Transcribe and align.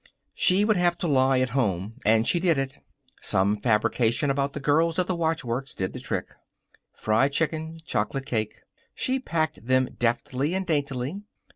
She 0.33 0.65
would 0.65 0.77
have 0.77 0.97
to 0.97 1.07
lie 1.07 1.41
at 1.41 1.49
home 1.49 1.99
and 2.03 2.27
she 2.27 2.39
did 2.39 2.57
it. 2.57 2.79
Some 3.21 3.55
fabrication 3.61 4.31
about 4.31 4.53
the 4.53 4.59
girls 4.59 4.97
at 4.97 5.05
the 5.05 5.15
watchworks 5.15 5.75
did 5.75 5.93
the 5.93 5.99
trick. 5.99 6.29
Fried 6.91 7.33
chicken, 7.33 7.79
chocolate 7.85 8.25
cake. 8.25 8.63
She 8.95 9.19
packed 9.19 9.67
them 9.67 9.89
deftly 9.99 10.55
and 10.55 10.65
daintily. 10.65 11.21